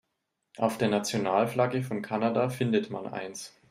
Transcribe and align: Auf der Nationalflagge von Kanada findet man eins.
Auf 0.57 0.79
der 0.79 0.87
Nationalflagge 0.87 1.83
von 1.83 2.01
Kanada 2.01 2.49
findet 2.49 2.89
man 2.89 3.05
eins. 3.05 3.53